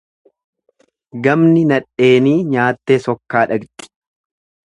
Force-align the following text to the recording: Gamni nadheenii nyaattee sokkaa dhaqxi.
Gamni 1.27 1.61
nadheenii 1.71 2.35
nyaattee 2.55 2.99
sokkaa 3.05 3.47
dhaqxi. 3.53 3.93